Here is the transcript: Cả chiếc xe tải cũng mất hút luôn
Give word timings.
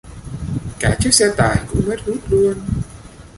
Cả 0.79 0.97
chiếc 0.99 1.13
xe 1.13 1.33
tải 1.37 1.55
cũng 1.71 1.81
mất 1.87 1.95
hút 2.05 2.17
luôn 2.29 2.53